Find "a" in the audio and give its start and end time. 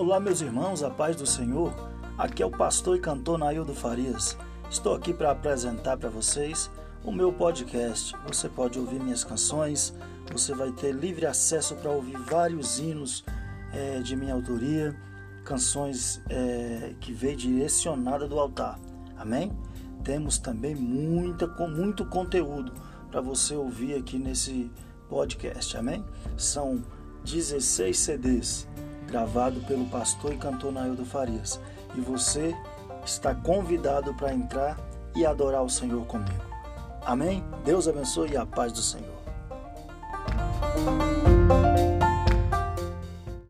0.84-0.90, 38.36-38.44